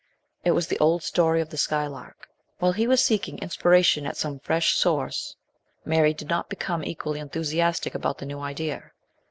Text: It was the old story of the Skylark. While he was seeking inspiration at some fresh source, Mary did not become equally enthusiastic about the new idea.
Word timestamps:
It 0.43 0.53
was 0.53 0.65
the 0.65 0.79
old 0.79 1.03
story 1.03 1.41
of 1.41 1.49
the 1.49 1.57
Skylark. 1.57 2.27
While 2.57 2.71
he 2.71 2.87
was 2.87 3.05
seeking 3.05 3.37
inspiration 3.37 4.07
at 4.07 4.17
some 4.17 4.39
fresh 4.39 4.73
source, 4.73 5.35
Mary 5.85 6.11
did 6.15 6.27
not 6.27 6.49
become 6.49 6.83
equally 6.83 7.19
enthusiastic 7.19 7.93
about 7.93 8.17
the 8.17 8.25
new 8.25 8.39
idea. 8.39 8.93